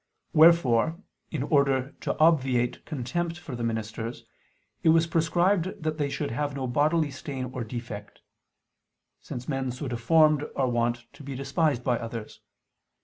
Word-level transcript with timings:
Wherefore, 0.33 0.99
in 1.29 1.43
order 1.43 1.91
to 2.01 2.17
obviate 2.17 2.85
contempt 2.87 3.37
for 3.37 3.55
the 3.55 3.63
ministers, 3.63 4.25
it 4.81 4.89
was 4.89 5.05
prescribed 5.05 5.79
that 5.83 5.99
they 5.99 6.09
should 6.09 6.31
have 6.31 6.55
no 6.55 6.65
bodily 6.65 7.11
stain 7.11 7.45
or 7.53 7.63
defect: 7.63 8.21
since 9.19 9.47
men 9.47 9.69
so 9.71 9.87
deformed 9.87 10.43
are 10.55 10.67
wont 10.69 11.05
to 11.13 11.21
be 11.21 11.35
despised 11.35 11.83
by 11.83 11.99
others. 11.99 12.41